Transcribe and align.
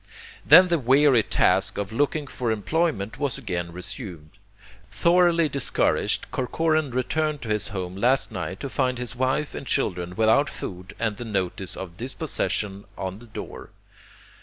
Then 0.43 0.69
the 0.69 0.79
weary 0.79 1.21
task 1.21 1.77
of 1.77 1.91
looking 1.91 2.25
for 2.25 2.49
employment 2.49 3.19
was 3.19 3.37
again 3.37 3.71
resumed. 3.71 4.31
Thoroughly 4.91 5.47
discouraged, 5.47 6.25
Corcoran 6.31 6.89
returned 6.89 7.43
to 7.43 7.49
his 7.49 7.67
home 7.67 7.93
late 7.93 8.01
last 8.01 8.31
night 8.31 8.59
to 8.61 8.69
find 8.71 8.97
his 8.97 9.15
wife 9.15 9.53
and 9.53 9.67
children 9.67 10.15
without 10.15 10.49
food 10.49 10.95
and 10.97 11.17
the 11.17 11.25
notice 11.25 11.77
of 11.77 11.97
dispossession 11.97 12.85
on 12.97 13.19
the 13.19 13.27
door.' 13.27 13.69